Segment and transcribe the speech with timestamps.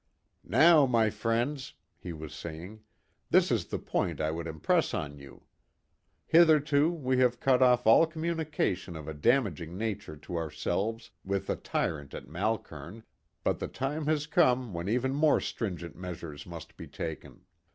[0.43, 2.81] "Now, my friends," he was saying,
[3.29, 5.43] "this is the point I would impress on you.
[6.25, 11.55] Hitherto we have cut off all communication of a damaging nature to ourselves with the
[11.55, 13.03] tyrant at Malkern,
[13.43, 17.45] but the time has come when even more stringent measures must be taken.